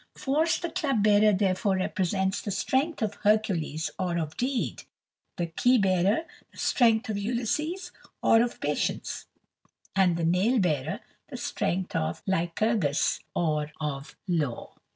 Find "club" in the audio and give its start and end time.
0.71-1.03